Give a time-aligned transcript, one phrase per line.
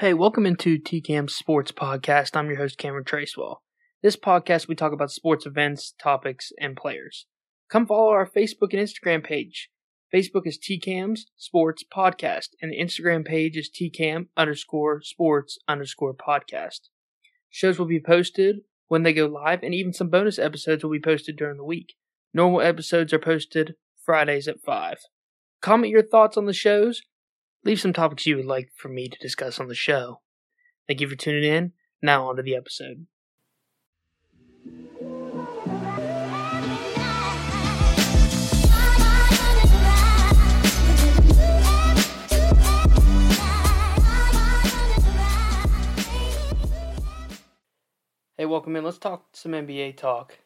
[0.00, 2.36] Hey, welcome into TCAM Sports Podcast.
[2.36, 3.58] I'm your host, Cameron Tracewell.
[4.02, 7.26] This podcast, we talk about sports events, topics, and players.
[7.70, 9.70] Come follow our Facebook and Instagram page.
[10.12, 16.88] Facebook is TCAM's Sports Podcast, and the Instagram page is TCAM underscore sports underscore podcast.
[17.48, 21.00] Shows will be posted when they go live, and even some bonus episodes will be
[21.00, 21.94] posted during the week.
[22.32, 24.96] Normal episodes are posted Fridays at 5.
[25.62, 27.00] Comment your thoughts on the shows
[27.66, 30.20] Leave some topics you would like for me to discuss on the show.
[30.86, 31.72] Thank you for tuning in.
[32.02, 33.06] Now on to the episode.
[48.36, 48.84] Hey, welcome in.
[48.84, 50.38] Let's talk some NBA talk.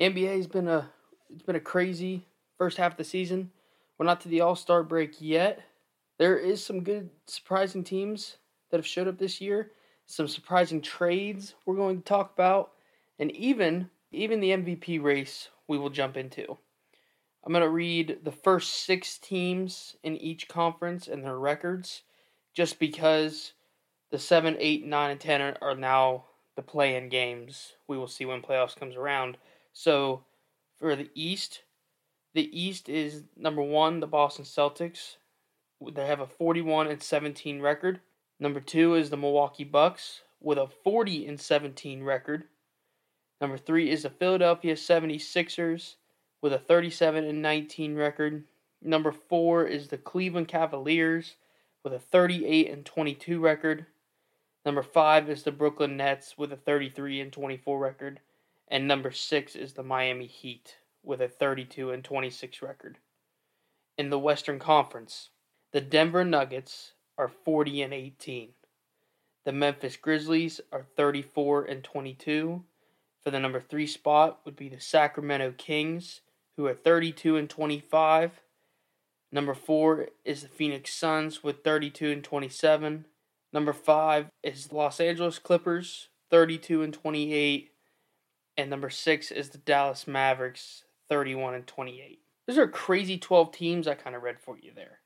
[0.00, 0.90] NBA has been a
[1.32, 2.26] it's been a crazy
[2.58, 3.52] first half of the season.
[3.98, 5.60] We're not to the All Star break yet,
[6.20, 8.36] there is some good surprising teams
[8.70, 9.70] that have showed up this year,
[10.04, 12.72] some surprising trades we're going to talk about,
[13.18, 16.58] and even even the MVP race we will jump into.
[17.42, 22.02] I'm going to read the first 6 teams in each conference and their records
[22.52, 23.54] just because
[24.10, 26.24] the 7, 8, 9 and 10 are, now
[26.54, 27.72] the play-in games.
[27.88, 29.38] We will see when playoffs comes around.
[29.72, 30.24] So,
[30.76, 31.62] for the East,
[32.34, 35.16] the East is number 1 the Boston Celtics
[35.92, 38.00] they have a 41 and 17 record.
[38.38, 42.44] Number two is the Milwaukee Bucks with a 40 and 17 record.
[43.40, 45.94] Number three is the Philadelphia 76ers
[46.42, 48.44] with a 37 and 19 record.
[48.82, 51.36] Number four is the Cleveland Cavaliers
[51.82, 53.86] with a 38 and 22 record.
[54.64, 58.20] Number five is the Brooklyn Nets with a 33 and 24 record.
[58.68, 62.98] And number six is the Miami Heat with a 32 and 26 record.
[63.96, 65.30] In the Western Conference,
[65.72, 68.50] the Denver Nuggets are 40 and 18.
[69.44, 72.64] The Memphis Grizzlies are 34 and 22.
[73.22, 76.22] For the number 3 spot would be the Sacramento Kings
[76.56, 78.40] who are 32 and 25.
[79.32, 83.06] Number 4 is the Phoenix Suns with 32 and 27.
[83.52, 87.70] Number 5 is the Los Angeles Clippers 32 and 28
[88.56, 92.20] and number 6 is the Dallas Mavericks 31 and 28.
[92.46, 94.98] Those are crazy 12 teams I kind of read for you there.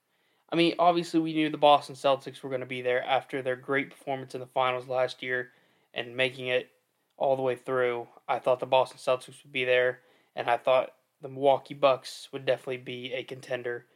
[0.55, 3.57] I mean, obviously, we knew the Boston Celtics were going to be there after their
[3.57, 5.51] great performance in the finals last year
[5.93, 6.71] and making it
[7.17, 8.07] all the way through.
[8.29, 9.99] I thought the Boston Celtics would be there,
[10.37, 13.87] and I thought the Milwaukee Bucks would definitely be a contender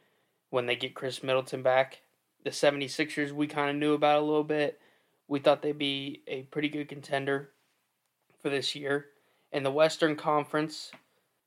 [0.49, 2.01] when they get Khris Middleton back.
[2.43, 4.81] The 76ers, we kind of knew about a little bit.
[5.29, 7.51] We thought they'd be a pretty good contender
[8.41, 9.05] for this year.
[9.53, 10.91] In the Western Conference,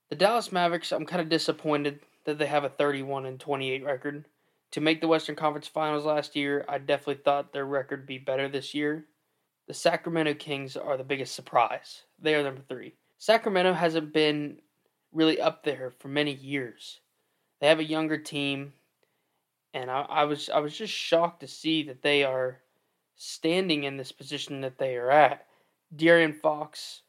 [0.09, 4.25] the Dallas Mavericks, I'm kind of disappointed that they have a 31 and 28 record
[4.73, 6.65] to make the Western Conference Finals last year.
[6.67, 9.05] I definitely thought their record would be better this year.
[9.67, 12.03] The Sacramento Kings are the biggest surprise.
[12.19, 12.95] They are number three.
[13.19, 14.57] Sacramento hasn't been
[15.11, 16.99] really up there for many years.
[17.61, 18.73] They have a younger team,
[19.75, 22.59] and I, I was I was just shocked to see that they are
[23.15, 25.45] standing in this position that they are at.
[25.95, 27.03] De'Aaron Fox,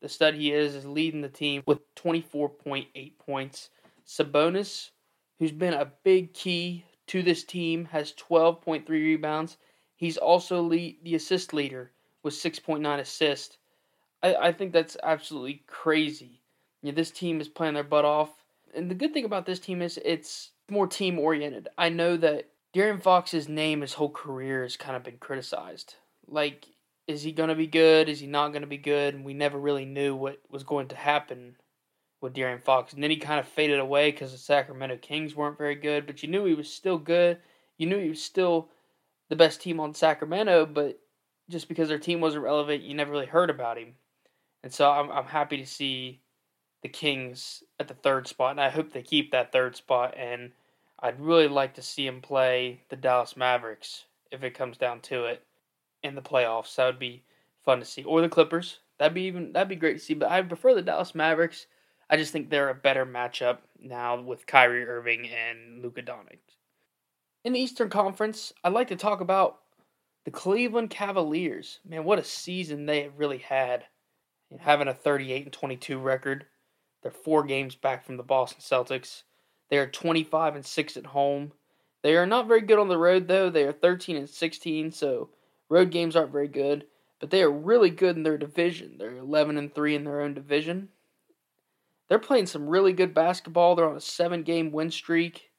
[0.00, 3.70] the stud he is, is leading the team with 24.8 points.
[4.06, 4.90] Sabonis,
[5.40, 9.56] who's been a big key to this team, has 12.3 rebounds.
[9.96, 11.90] He's also lead, the assist leader
[12.22, 13.58] with 6.9 assists.
[14.22, 16.40] I, I think that's absolutely crazy.
[16.82, 18.30] You know, this team is playing their butt off.
[18.74, 21.66] And the good thing about this team is it's more team oriented.
[21.76, 25.96] I know that De'Aaron Fox's name his whole career has kind of been criticized.
[26.28, 26.68] Like,
[27.08, 28.08] is he going to be good?
[28.08, 29.14] Is he not going to be good?
[29.14, 31.56] And we never really knew what was going to happen
[32.20, 32.92] with De'Aaron Fox.
[32.92, 36.06] And then he kind of faded away because the Sacramento Kings weren't very good.
[36.06, 37.38] But you knew he was still good.
[37.78, 38.68] You knew he was still
[39.30, 41.00] the best team on Sacramento, but
[41.48, 43.94] just because their team wasn't relevant, you never really heard about him.
[44.62, 46.20] And so I'm, I'm happy to see
[46.82, 50.14] the Kings at the third spot, and I hope they keep that third spot.
[50.16, 50.52] And
[50.98, 55.24] I'd really like to see him play the Dallas Mavericks if it comes down to
[55.24, 55.42] it
[56.02, 56.74] in the playoffs.
[56.76, 57.22] That would be
[57.64, 58.78] fun to see, or the Clippers.
[58.98, 60.14] That'd be even that'd be great to see.
[60.14, 61.66] But I prefer the Dallas Mavericks
[62.12, 66.40] I just think they're a better matchup now with Kyrie Irving and Luka Doncic.
[67.44, 69.60] In the Eastern Conference, I'd like to talk about
[70.24, 71.78] the Cleveland Cavaliers.
[71.88, 73.84] Man, what a season they have really had.
[74.58, 76.46] Having a 38 and 22 record.
[77.02, 79.22] They're four games back from the Boston Celtics.
[79.70, 81.52] They are 25 and 6 at home.
[82.02, 83.50] They are not very good on the road though.
[83.50, 85.30] They are 13 and 16, so
[85.68, 86.86] road games aren't very good,
[87.20, 88.96] but they are really good in their division.
[88.98, 90.88] They're 11 and 3 in their own division.
[92.10, 93.76] They're playing some really good basketball.
[93.76, 95.50] They're on a seven game win streak.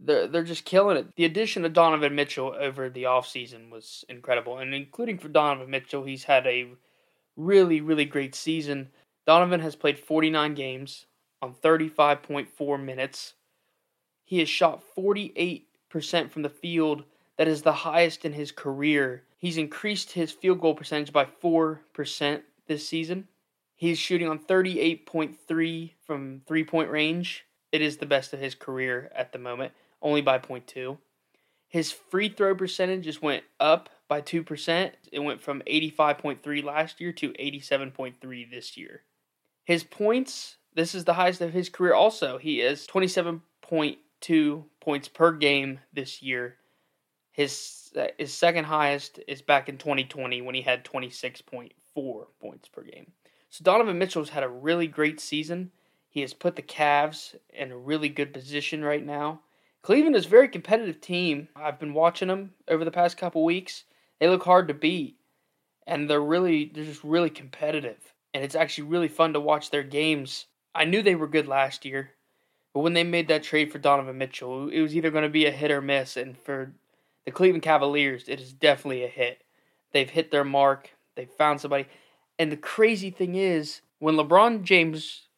[0.00, 1.14] they're they're just killing it.
[1.16, 6.04] The addition of Donovan Mitchell over the offseason was incredible, and including for Donovan Mitchell,
[6.04, 6.70] he's had a
[7.36, 8.88] really really great season.
[9.26, 11.04] Donovan has played 49 games
[11.42, 13.34] on 35.4 minutes.
[14.24, 15.64] He has shot 48%
[16.30, 17.04] from the field.
[17.36, 19.24] That is the highest in his career.
[19.36, 23.28] He's increased his field goal percentage by 4% this season.
[23.78, 27.46] He's shooting on 38.3 from three point range.
[27.70, 29.72] It is the best of his career at the moment
[30.02, 30.98] only by 0.2.
[31.68, 34.92] His free throw percentage just went up by 2%.
[35.12, 39.02] It went from 85.3 last year to 87.3 this year.
[39.64, 42.36] His points, this is the highest of his career also.
[42.38, 46.56] He is 27.2 points per game this year.
[47.30, 51.70] His his second highest is back in 2020 when he had 26.4
[52.40, 53.12] points per game.
[53.50, 55.70] So Donovan Mitchell's had a really great season.
[56.08, 59.40] He has put the Cavs in a really good position right now.
[59.82, 61.48] Cleveland is a very competitive team.
[61.54, 63.84] I've been watching them over the past couple weeks.
[64.18, 65.16] They look hard to beat,
[65.86, 68.14] and they're really they're just really competitive.
[68.34, 70.46] And it's actually really fun to watch their games.
[70.74, 72.10] I knew they were good last year,
[72.74, 75.46] but when they made that trade for Donovan Mitchell, it was either going to be
[75.46, 76.16] a hit or miss.
[76.16, 76.72] And for
[77.24, 79.42] the Cleveland Cavaliers, it is definitely a hit.
[79.92, 80.90] They've hit their mark.
[81.14, 81.86] They've found somebody.
[82.38, 85.28] And the crazy thing is, when LeBron James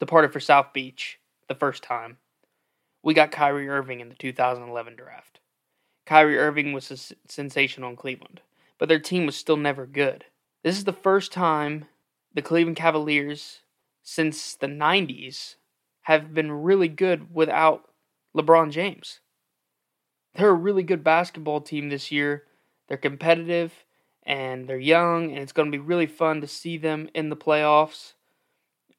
[0.00, 1.18] departed for South Beach
[1.48, 2.18] the first time,
[3.02, 5.40] we got Kyrie Irving in the 2011 draft.
[6.04, 8.40] Kyrie Irving was sensational in Cleveland,
[8.78, 10.24] but their team was still never good.
[10.64, 11.84] This is the first time
[12.34, 13.60] the Cleveland Cavaliers
[14.02, 15.56] since the 90s
[16.02, 17.88] have been really good without
[18.36, 19.20] LeBron James.
[20.34, 22.44] They're a really good basketball team this year.
[22.88, 23.84] They're competitive
[24.28, 27.36] and they're young, and it's going to be really fun to see them in the
[27.36, 28.12] playoffs.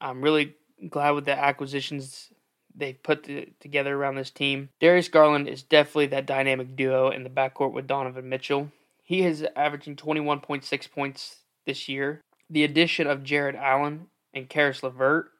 [0.00, 0.56] I'm really
[0.88, 2.32] glad with the acquisitions
[2.74, 4.70] they've put the, together around this team.
[4.80, 8.72] Darius Garland is definitely that dynamic duo in the backcourt with Donovan Mitchell.
[9.04, 12.22] He is averaging 21.6 points this year.
[12.50, 15.30] The addition of Jarrett Allen and Caris LeVert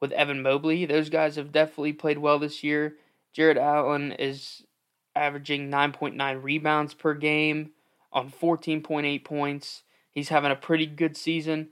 [0.00, 2.94] with Evan Mobley, those guys have definitely played well this year.
[3.34, 4.62] Jarrett Allen is
[5.14, 7.72] averaging 9.9 rebounds per game
[8.14, 9.82] on 14.8 points.
[10.10, 11.68] He's having a pretty good season.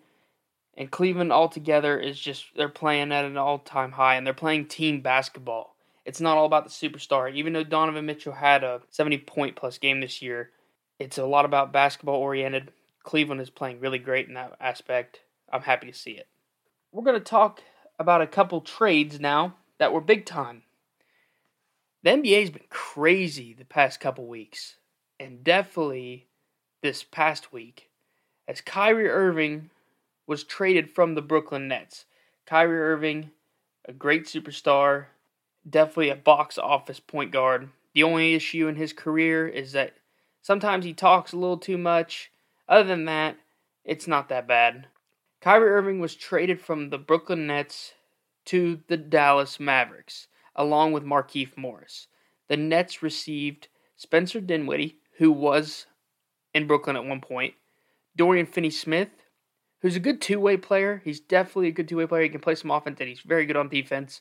[0.76, 5.00] And Cleveland altogether is just they're playing at an all-time high and they're playing team
[5.00, 5.76] basketball.
[6.04, 7.32] It's not all about the superstar.
[7.32, 10.50] Even though Donovan Mitchell had a 70 point plus game this year,
[10.98, 12.72] it's a lot about basketball oriented.
[13.04, 15.20] Cleveland is playing really great in that aspect.
[15.52, 16.26] I'm happy to see it.
[16.90, 17.62] We're going to talk
[17.98, 20.62] about a couple trades now that were big time.
[22.02, 24.76] The NBA's been crazy the past couple weeks,
[25.20, 26.26] and definitely
[26.82, 27.88] this past week,
[28.46, 29.70] as Kyrie Irving
[30.26, 32.04] was traded from the Brooklyn Nets.
[32.44, 33.30] Kyrie Irving,
[33.86, 35.06] a great superstar,
[35.68, 37.70] definitely a box office point guard.
[37.94, 39.94] The only issue in his career is that
[40.42, 42.30] sometimes he talks a little too much.
[42.68, 43.36] Other than that,
[43.84, 44.86] it's not that bad.
[45.40, 47.94] Kyrie Irving was traded from the Brooklyn Nets
[48.46, 52.08] to the Dallas Mavericks, along with Markieff Morris.
[52.48, 55.86] The Nets received Spencer Dinwiddie, who was
[56.54, 57.54] in Brooklyn at one point,
[58.16, 59.08] Dorian Finney Smith,
[59.80, 61.00] who's a good two way player.
[61.04, 62.22] He's definitely a good two way player.
[62.22, 64.20] He can play some offense and he's very good on defense.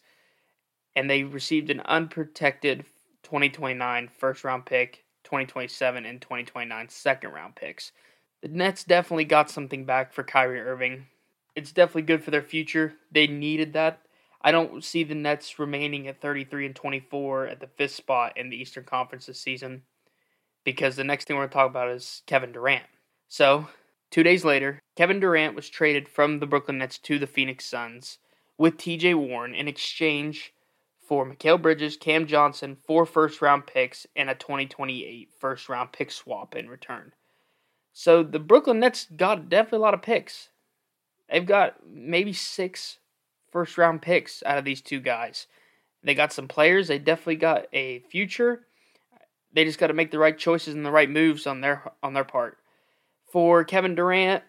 [0.95, 2.86] And they received an unprotected
[3.24, 7.92] 2029 first round pick, 2027, and 2029 second round picks.
[8.42, 11.06] The Nets definitely got something back for Kyrie Irving.
[11.56, 12.95] It's definitely good for their future.
[13.11, 14.02] They needed that.
[14.42, 18.50] I don't see the Nets remaining at 33 and 24 at the fifth spot in
[18.50, 19.83] the Eastern Conference this season
[20.63, 22.85] because the next thing we're going to talk about is Kevin Durant.
[23.27, 23.68] So
[24.11, 28.19] Two days later, Kevin Durant was traded from the Brooklyn Nets to the Phoenix Suns
[28.57, 30.53] with TJ Warren in exchange
[31.07, 36.11] for Mikal Bridges, Cam Johnson, four first round picks, and a 2028 first round pick
[36.11, 37.13] swap in return.
[37.94, 40.49] So the Brooklyn Nets got definitely a lot of picks.
[41.30, 42.97] They've got maybe six
[43.49, 45.47] first round picks out of these two guys.
[46.03, 48.65] They got some players, they definitely got a future.
[49.54, 52.14] They just got to make the right choices and the right moves on their on
[52.14, 52.58] their part.
[53.31, 54.44] For Kevin Durant,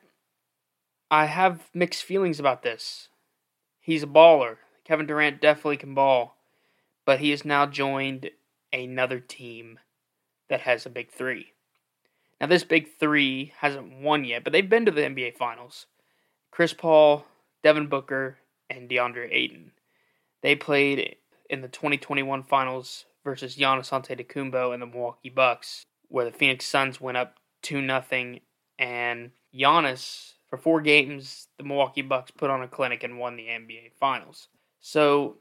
[1.10, 3.08] I have mixed feelings about this.
[3.80, 4.56] He's a baller.
[4.84, 6.36] Kevin Durant definitely can ball,
[7.04, 8.30] but he has now joined
[8.72, 9.78] another team
[10.48, 11.52] that has a big three.
[12.40, 15.86] Now, this big three hasn't won yet, but they've been to the NBA Finals.
[16.50, 17.24] Chris Paul,
[17.62, 19.72] Devin Booker, and DeAndre Ayton.
[20.42, 21.16] They played
[21.48, 27.00] in the 2021 Finals versus Giannis Antetokounmpo and the Milwaukee Bucks, where the Phoenix Suns
[27.00, 28.38] went up 2 0
[28.78, 33.46] and Giannis, for four games, the Milwaukee Bucks put on a clinic and won the
[33.46, 34.48] NBA Finals.
[34.80, 35.38] So,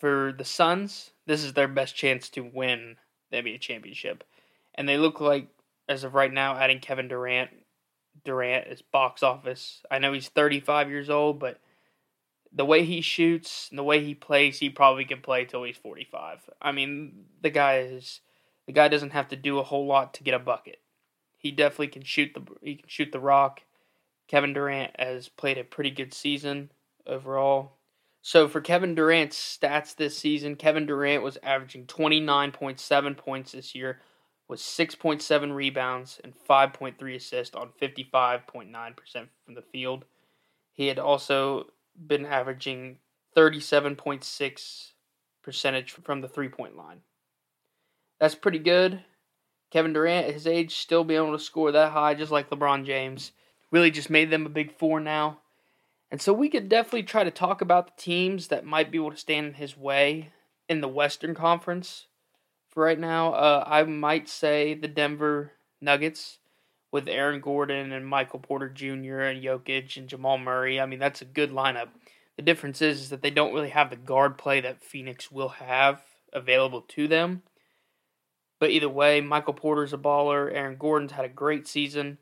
[0.00, 2.96] for the Suns, this is their best chance to win
[3.30, 4.24] the NBA championship.
[4.74, 5.48] And they look like,
[5.86, 7.50] as of right now, adding Kevin Durant.
[8.24, 9.82] Durant is box office.
[9.90, 11.58] I know he's 35 years old, but
[12.54, 15.76] the way he shoots and the way he plays, he probably can play till he's
[15.76, 16.50] 45.
[16.62, 18.20] I mean, the guy is
[18.66, 20.80] the guy doesn't have to do a whole lot to get a bucket.
[21.36, 23.62] He definitely can shoot the he can shoot the rock.
[24.28, 26.70] Kevin Durant has played a pretty good season
[27.06, 27.72] overall.
[28.22, 34.00] So for Kevin Durant's stats this season, Kevin Durant was averaging 29.7 points this year
[34.48, 38.94] with 6.7 rebounds and 5.3 assists on 55.9%
[39.44, 40.06] from the field.
[40.72, 42.98] He had also been averaging
[43.36, 44.92] 37.6
[45.42, 47.00] percentage from the three-point line.
[48.18, 49.04] That's pretty good.
[49.70, 52.86] Kevin Durant, at his age, still being able to score that high, just like LeBron
[52.86, 53.32] James,
[53.70, 55.40] really just made them a big four now.
[56.10, 59.10] And so we could definitely try to talk about the teams that might be able
[59.10, 60.30] to stand in his way
[60.68, 62.06] in the Western Conference.
[62.68, 66.38] For right now, uh, I might say the Denver Nuggets
[66.94, 69.22] with Aaron Gordon and Michael Porter Jr.
[69.22, 70.80] and Jokic and Jamal Murray.
[70.80, 71.88] I mean, that's a good lineup.
[72.36, 75.48] The difference is, is that they don't really have the guard play that Phoenix will
[75.48, 77.42] have available to them.
[78.60, 80.54] But either way, Michael Porter's a baller.
[80.54, 82.18] Aaron Gordon's had a great season.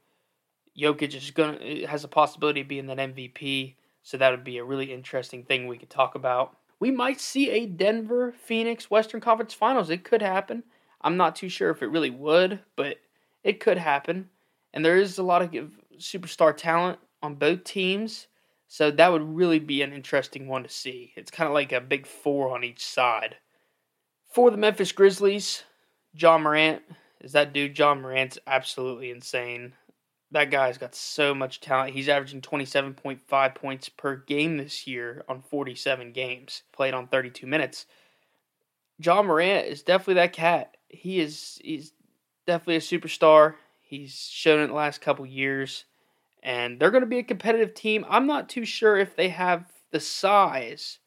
[0.75, 4.65] Jokic is gonna has a possibility of being that MVP, so that would be a
[4.65, 6.57] really interesting thing we could talk about.
[6.81, 9.91] We might see a Denver Phoenix Western Conference Finals.
[9.91, 10.63] It could happen.
[11.03, 13.01] I'm not too sure if it really would, but
[13.45, 14.31] it could happen.
[14.73, 15.53] And there is a lot of
[15.99, 18.27] superstar talent on both teams,
[18.69, 21.13] so that would really be an interesting one to see.
[21.17, 23.37] It's kind of like a big four on each side.
[24.33, 25.65] For the Memphis Grizzlies,
[26.15, 26.83] Ja Morant
[27.21, 27.79] is that dude.
[27.79, 29.75] Ja Morant's absolutely insane
[30.33, 31.95] that guy's got so much talent.
[31.95, 37.87] He's averaging 27.5 points per game this year on 47 games played on 32 minutes.
[38.99, 40.77] Ja Morant is definitely that cat.
[40.89, 41.93] He is he's
[42.47, 43.55] definitely a superstar.
[43.93, 45.85] He's shown it the last couple years
[46.43, 48.07] and they're going to be a competitive team.
[48.09, 50.99] I'm not too sure if they have the size.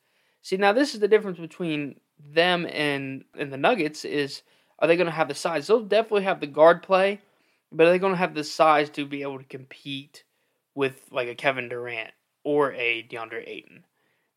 [0.43, 4.43] See, now this is the difference between them and and the Nuggets is
[4.77, 5.65] are they going to have the size?
[5.65, 7.21] They'll definitely have the guard play
[7.71, 10.23] but are they going to have the size to be able to compete
[10.75, 12.11] with like a Kevin Durant
[12.43, 13.83] or a DeAndre Ayton?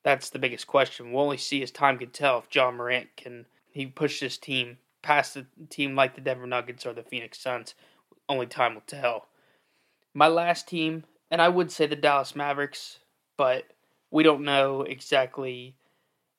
[0.02, 1.12] That's the biggest question.
[1.12, 4.78] We'll only see as time can tell if Ja Morant can he push this team
[5.02, 7.74] past the team like the Denver Nuggets or the Phoenix Suns.
[8.28, 9.28] Only time will tell.
[10.14, 12.98] My last team, and I would say the Dallas Mavericks,
[13.36, 13.64] but
[14.10, 15.76] we don't know exactly.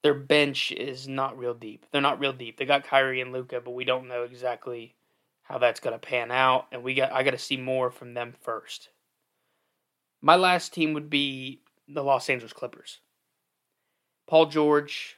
[0.03, 1.85] Their bench is not real deep.
[1.91, 2.57] They're not real deep.
[2.57, 4.95] They got Kyrie and Luka, but we don't know exactly
[5.43, 8.13] how that's going to pan out, and we got I got to see more from
[8.13, 8.89] them first.
[10.21, 12.99] My last team would be the Los Angeles Clippers.
[14.27, 15.17] Paul George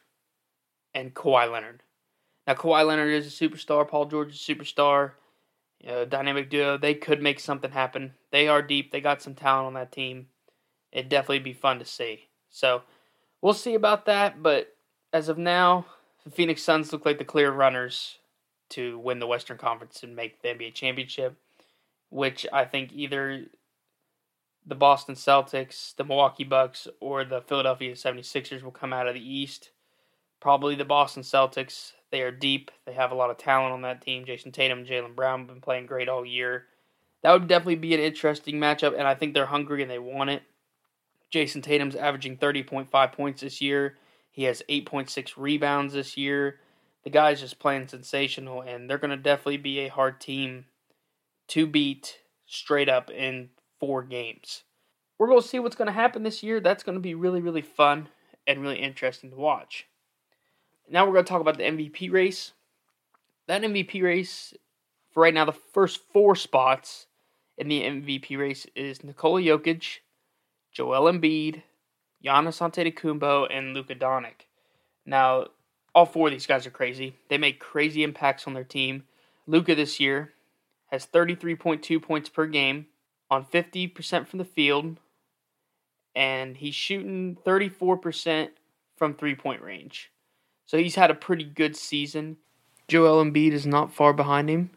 [0.94, 1.84] and Kawhi Leonard.
[2.48, 3.88] Now Kawhi Leonard is a superstar.
[3.88, 5.12] Paul George is a superstar.
[5.84, 6.78] Know, dynamic duo.
[6.78, 8.14] They could make something happen.
[8.32, 8.92] They are deep.
[8.92, 10.28] They got some talent on that team.
[10.92, 12.28] It'd definitely be fun to see.
[12.50, 12.84] So
[13.42, 14.44] we'll see about that.
[14.44, 14.76] But
[15.12, 15.86] as of now,
[16.24, 18.20] the Phoenix Suns look like the clear runners
[18.70, 21.36] to win the Western Conference and make the NBA championship,
[22.10, 23.48] which I think either
[24.66, 29.34] the Boston Celtics, the Milwaukee Bucks, or the Philadelphia 76ers will come out of the
[29.34, 29.72] East.
[30.42, 31.94] Probably the Boston Celtics.
[32.12, 32.72] They are deep.
[32.86, 34.26] They have a lot of talent on that team.
[34.26, 36.66] Jayson Tatum Jaylen Brown have been playing great all year.
[37.24, 40.32] That would definitely be an interesting matchup, and I think they're hungry and they want
[40.32, 40.42] it.
[41.32, 43.96] Jayson Tatum's averaging 30.5 points this year.
[44.32, 46.60] He has 8.6 rebounds this year
[47.04, 50.66] the guy's just playing sensational, and they're going to definitely be a hard team
[51.50, 54.64] to beat straight up in four games.
[55.18, 56.60] We're going to see what's going to happen this year.
[56.60, 58.10] That's going to be really, really fun
[58.48, 59.88] and really interesting to watch.
[60.92, 62.52] Now we're going to talk about the MVP race.
[63.48, 64.54] That MVP race,
[65.14, 67.08] for right now, the first four spots
[67.58, 70.00] in the MVP race is Nikola Jokic,
[70.74, 71.64] Joel Embiid,
[72.24, 74.48] Giannis Antetokounmpo, and Luka Doncic.
[75.06, 75.48] Now,
[75.96, 77.16] all four of these guys are crazy.
[77.30, 79.04] They make crazy impacts on their team.
[79.48, 80.34] Luka this year
[80.88, 82.88] has 33.2 points per game
[83.30, 84.98] on 50% from the field,
[86.14, 88.50] and he's shooting 34%
[88.98, 90.12] from three point range.
[90.72, 92.38] So he's had a pretty good season.
[92.88, 94.70] Joel Embiid is not far behind him.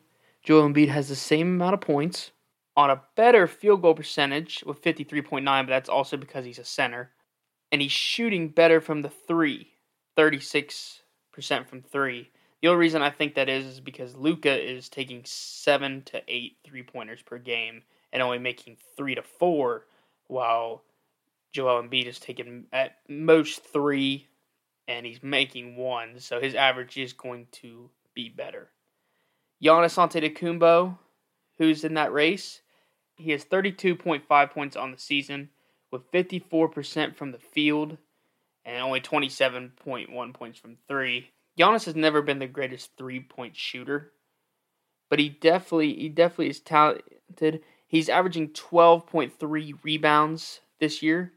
[0.43, 2.33] Joel Embiid has the same amount of points
[2.77, 7.13] on a better field goal percentage with 53.9, but that's also because he's a center.
[7.71, 9.69] And he's shooting better from the three,
[10.17, 12.29] 36 percent from three.
[12.61, 16.57] The only reason I think that is is because Luka is taking seven to eight
[16.65, 19.87] three pointers per game and only making three to four,
[20.27, 20.83] while
[21.53, 24.27] Joel Embiid is taking at most three,
[24.87, 28.69] and he's making one, so his average is going to be better.
[29.63, 30.99] Giannis Antetokounmpo,
[31.59, 32.61] who's in that race,
[33.17, 35.51] he has 32.5 points on the season
[35.91, 37.97] with 54% from the field
[38.65, 41.31] and only 27.1 points from three.
[41.59, 44.13] Giannis has never been the greatest three-point shooter,
[45.09, 47.63] but he definitely he definitely is talented.
[47.87, 51.33] He's averaging 12.3 rebounds this year.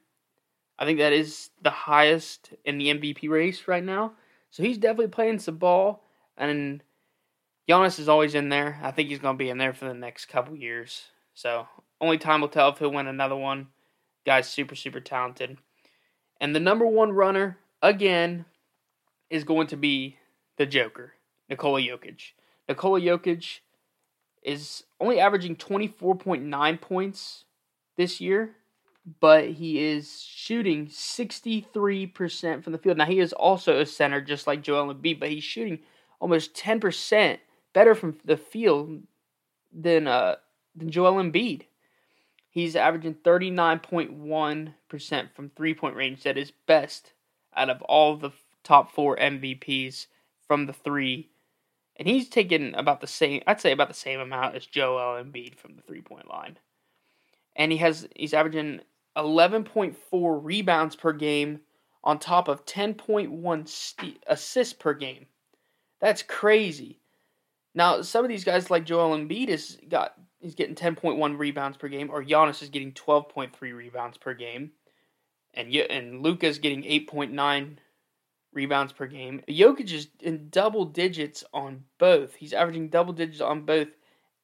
[0.79, 4.13] I think that is the highest in the MVP race right now.
[4.51, 6.03] So he's definitely playing some ball,
[6.37, 6.83] and
[7.67, 8.79] Giannis is always in there.
[8.81, 11.03] I think he's going to be in there for the next couple years.
[11.33, 11.67] So
[11.99, 13.67] only time will tell if he'll win another one.
[14.25, 15.57] Guy's super super talented,
[16.39, 18.45] and the number one runner again
[19.29, 20.17] is going to be
[20.57, 21.13] the Joker,
[21.49, 22.33] Nikola Jokic.
[22.67, 23.59] Nikola Jokic
[24.43, 27.45] is only averaging 24.9 points
[27.95, 28.55] this year,
[29.19, 32.97] but he is shooting 63% from the field.
[32.97, 35.79] Now, he is also a center, just like Joel Embiid, but he's shooting
[36.19, 37.37] almost 10%
[37.73, 39.03] better from the field
[39.71, 40.35] than, uh,
[40.75, 41.61] than Joel Embiid.
[42.49, 46.23] He's averaging 39.1% from three point range.
[46.23, 47.13] That is best
[47.55, 48.31] out of all the
[48.63, 50.07] top four MVPs
[50.47, 51.29] from the three.
[51.95, 55.55] And he's taken about the same, I'd say about the same amount as Joel Embiid
[55.55, 56.57] from the three point line.
[57.55, 58.81] And he has, he's averaging
[59.17, 61.61] 11.4 rebounds per game
[62.03, 65.25] on top of 10.1 st- assists per game.
[65.99, 66.99] That's crazy.
[67.73, 71.87] Now, some of these guys like Joel Embiid has got he's getting 10.1 rebounds per
[71.87, 74.71] game, or Giannis is getting 12.3 rebounds per game,
[75.53, 77.77] and and Luka's getting 8.9
[78.53, 79.41] rebounds per game.
[79.47, 82.35] Jokic is in double digits on both.
[82.35, 83.89] He's averaging double digits on both,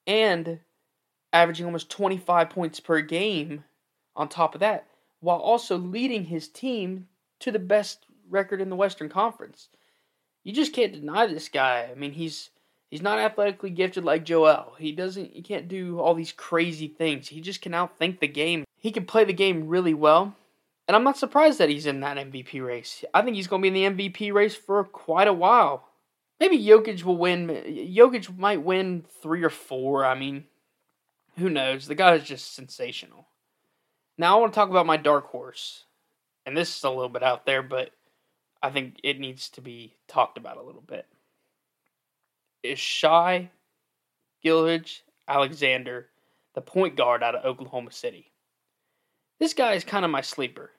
[0.05, 0.59] and
[1.31, 3.63] averaging almost 25 points per game
[4.15, 4.87] on top of that,
[5.19, 7.07] while also leading his team
[7.39, 9.69] to the best record in the Western Conference.
[10.43, 11.89] You just can't deny this guy.
[11.89, 12.49] I mean, he's
[12.89, 14.75] he's not athletically gifted like Joel.
[14.77, 17.27] He doesn't he can't do all these crazy things.
[17.27, 18.65] He just can outthink the game.
[18.77, 20.35] He can play the game really well.
[20.87, 23.05] And I'm not surprised that he's in that MVP race.
[23.13, 25.87] I think he's going to be in the MVP race for quite a while.
[26.39, 27.47] Maybe Jokic will win.
[27.47, 30.05] Jokic might win three or four.
[30.05, 30.43] I mean,
[31.37, 31.87] who knows?
[31.87, 33.27] The guy is just sensational.
[34.17, 35.85] Now I want to talk about my dark horse.
[36.45, 37.91] And this is a little bit out there, but
[38.61, 41.05] I think it needs to be talked about a little bit.
[42.63, 43.49] Is Shai
[44.43, 46.09] Gilgeous-Alexander,
[46.53, 48.31] the point guard out of Oklahoma City.
[49.39, 50.71] This guy is kind of my sleeper.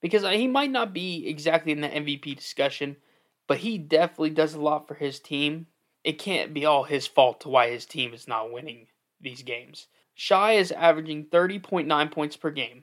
[0.00, 2.96] Because he might not be exactly in the MVP discussion,
[3.46, 5.66] but he definitely does a lot for his team.
[6.04, 8.86] It can't be all his fault to why his team is not winning
[9.20, 9.88] these games.
[10.20, 12.82] Shai is averaging 30.9 points per game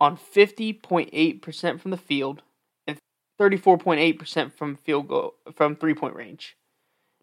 [0.00, 2.42] on 50.8% from the field
[2.86, 2.96] and
[3.40, 6.56] 34.8% from field goal from three-point range.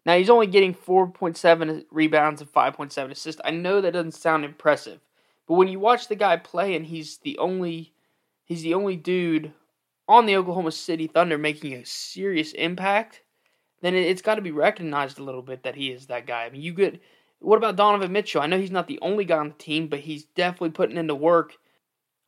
[0.04, 3.40] Now he's only getting 4.7 rebounds and 5.7 assists.
[3.46, 5.00] I know that doesn't sound impressive,
[5.48, 7.94] but when you watch the guy play and he's the only
[8.44, 9.54] he's the only dude
[10.06, 13.22] on the Oklahoma City Thunder making a serious impact,
[13.80, 16.44] then it's got to be recognized a little bit that he is that guy.
[16.44, 17.00] I mean, you could
[17.40, 18.40] what about Donovan Mitchell?
[18.40, 21.14] I know he's not the only guy on the team, but he's definitely putting into
[21.14, 21.54] work.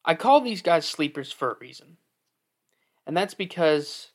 [0.04, 1.96] I call these guys sleepers for a reason.
[3.06, 4.12] And that's because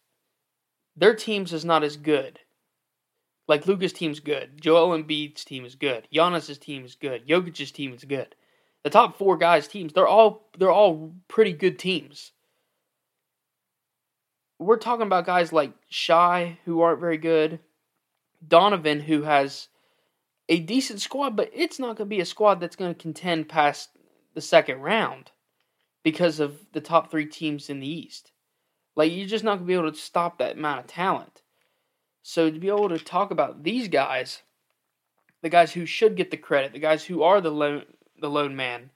[0.95, 2.39] their teams is not as good.
[3.47, 4.61] Like Luka's team's good.
[4.61, 6.07] Joel Embiid's team is good.
[6.13, 7.27] Giannis's team is good.
[7.27, 8.35] Jokic's team is good.
[8.83, 12.31] The top four guys' teams, they're all they're all pretty good teams.
[14.59, 17.59] We're talking about guys like Shai, who aren't very good,
[18.45, 19.67] Donovan, who has
[20.49, 23.49] a decent squad, but it's not going to be a squad that's going to contend
[23.49, 23.89] past
[24.33, 25.31] the second round
[26.03, 28.31] because of the top three teams in the East.
[28.95, 31.41] Like, you're just not going to be able to stop that amount of talent.
[32.21, 34.43] So, to be able to talk about these guys,
[35.41, 37.83] the guys who should get the credit, the guys who are the lone,
[38.19, 38.91] the lone man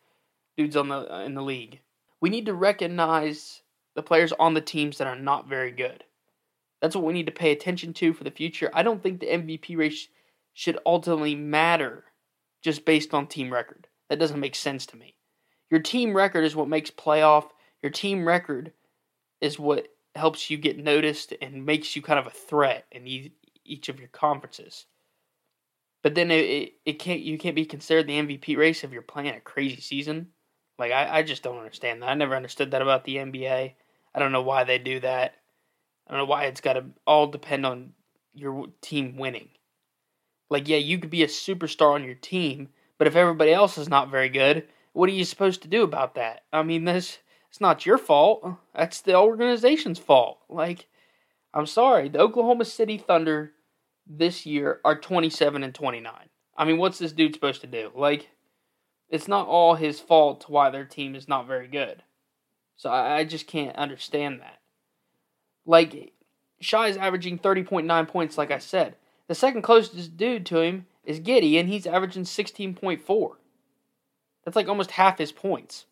[0.56, 1.80] dudes on the in the league,
[2.22, 3.62] we need to recognize
[3.96, 6.04] the players on the teams that are not very good.
[6.82, 8.70] That's what we need to pay attention to for the future.
[8.74, 10.08] I don't think the MVP race
[10.58, 12.04] should ultimately matter
[12.63, 13.88] just based on team record.
[14.10, 15.13] That doesn't make sense to me.
[15.70, 17.52] Your team record is what makes playoff.
[17.84, 18.74] Your team record
[19.39, 23.06] is what helps you get noticed and makes you kind of a threat in
[23.65, 24.88] each of your conferences.
[26.02, 29.36] But then it, it, can't you can't be considered the MVP race if you're playing
[29.36, 30.30] a crazy season.
[30.80, 32.10] Like I, I just don't understand that.
[32.10, 33.74] I never understood that about the NBA.
[34.15, 35.36] I don't know why they do that.
[36.08, 37.93] I don't know why it's got to all depend on
[38.34, 39.50] your team winning.
[40.50, 43.90] Like, yeah, you could be a superstar on your team, but if everybody else is
[43.90, 46.44] not very good, what are you supposed to do about that?
[46.52, 48.58] I mean, this it's not your fault.
[48.76, 50.40] That's the organization's fault.
[50.50, 50.88] Like,
[51.54, 53.54] I'm sorry, the Oklahoma City Thunder
[54.06, 56.14] this year are 27 and 29.
[56.58, 57.92] I mean, what's this dude supposed to do?
[57.96, 58.30] Like,
[59.10, 62.04] it's not all his fault why their team is not very good.
[62.76, 64.60] So I, I just can't understand that.
[65.66, 66.14] Like,
[66.60, 68.96] Shai is averaging 30.9 points, like I said.
[69.28, 73.36] The second closest dude to him is Giddey, and he's averaging 16.4.
[74.44, 75.86] That's like almost half his points.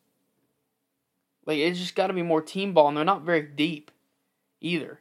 [1.46, 3.92] Like, it's just got to be more team ball, and they're not very deep
[4.62, 5.00] either.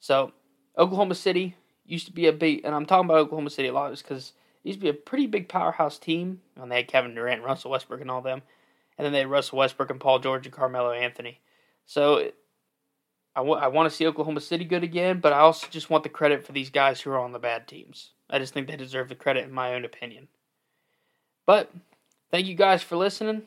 [0.00, 0.32] So,
[0.76, 3.90] Oklahoma City used to be a big, and I'm talking about Oklahoma City a lot
[3.90, 4.32] just because
[4.64, 6.40] it used to be a pretty big powerhouse team.
[6.60, 8.42] And they had Kevin Durant, Russell Westbrook, and all them.
[8.98, 11.40] And then they had Russell Westbrook and Paul George and Carmelo Anthony.
[11.86, 12.30] So,
[13.36, 16.02] I, w- I want to see Oklahoma City good again, but I also just want
[16.02, 18.12] the credit for these guys who are on the bad teams.
[18.30, 20.28] I just think they deserve the credit, in my own opinion.
[21.44, 21.70] But
[22.30, 23.42] thank you guys for listening.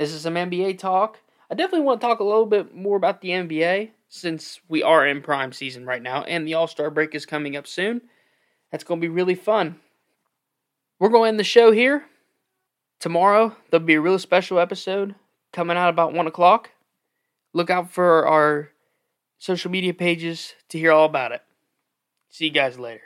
[0.00, 1.20] This is some NBA talk.
[1.48, 5.06] I definitely want to talk a little bit more about the NBA since we are
[5.06, 8.02] in prime season right now and the All Star break is coming up soon.
[8.72, 9.76] That's going to be really fun.
[10.98, 12.04] We're going to end the show here.
[12.98, 15.14] Tomorrow, there'll be a really special episode
[15.52, 16.70] coming out about 1 o'clock.
[17.52, 18.70] Look out for our
[19.38, 21.42] social media pages to hear all about it.
[22.30, 23.02] See you guys later.